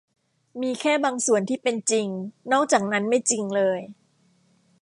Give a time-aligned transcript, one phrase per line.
[0.61, 2.07] มีแค่บางส่วนที่เป็นจริง
[2.51, 3.79] นอกจากนั้นไม่จริงเลย